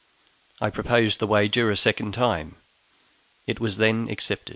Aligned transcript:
I 0.59 0.71
proposed 0.71 1.19
the 1.19 1.27
wager 1.27 1.69
a 1.69 1.77
second 1.77 2.15
time; 2.15 2.55
it 3.45 3.59
was 3.59 3.77
then 3.77 4.09
accepted. 4.09 4.49